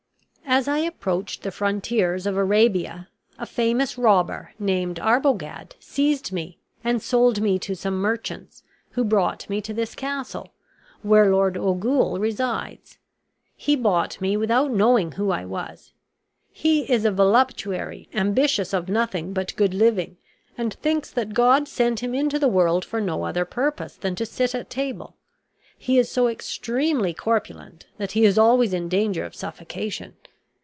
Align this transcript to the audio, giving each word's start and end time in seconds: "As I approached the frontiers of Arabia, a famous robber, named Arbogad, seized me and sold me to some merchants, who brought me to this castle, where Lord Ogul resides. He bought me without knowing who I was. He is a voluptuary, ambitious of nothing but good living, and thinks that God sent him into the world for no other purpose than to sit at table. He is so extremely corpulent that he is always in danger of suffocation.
"As 0.53 0.67
I 0.67 0.79
approached 0.79 1.43
the 1.43 1.51
frontiers 1.51 2.27
of 2.27 2.35
Arabia, 2.35 3.07
a 3.39 3.45
famous 3.45 3.97
robber, 3.97 4.51
named 4.59 4.99
Arbogad, 4.99 5.77
seized 5.79 6.33
me 6.33 6.57
and 6.83 7.01
sold 7.01 7.39
me 7.39 7.57
to 7.59 7.73
some 7.73 7.95
merchants, 7.97 8.61
who 8.89 9.05
brought 9.05 9.49
me 9.49 9.61
to 9.61 9.73
this 9.73 9.95
castle, 9.95 10.51
where 11.03 11.31
Lord 11.31 11.55
Ogul 11.55 12.19
resides. 12.19 12.97
He 13.55 13.77
bought 13.77 14.19
me 14.19 14.35
without 14.35 14.71
knowing 14.71 15.13
who 15.13 15.31
I 15.31 15.45
was. 15.45 15.93
He 16.51 16.81
is 16.91 17.05
a 17.05 17.11
voluptuary, 17.13 18.09
ambitious 18.13 18.73
of 18.73 18.89
nothing 18.89 19.31
but 19.31 19.55
good 19.55 19.73
living, 19.73 20.17
and 20.57 20.73
thinks 20.73 21.09
that 21.11 21.33
God 21.33 21.69
sent 21.69 22.03
him 22.03 22.13
into 22.13 22.37
the 22.37 22.49
world 22.49 22.83
for 22.83 22.99
no 22.99 23.23
other 23.23 23.45
purpose 23.45 23.95
than 23.95 24.15
to 24.15 24.25
sit 24.25 24.53
at 24.53 24.69
table. 24.69 25.15
He 25.77 25.97
is 25.97 26.11
so 26.11 26.27
extremely 26.27 27.13
corpulent 27.13 27.85
that 27.97 28.11
he 28.11 28.25
is 28.25 28.37
always 28.37 28.73
in 28.73 28.89
danger 28.89 29.23
of 29.23 29.33
suffocation. 29.33 30.15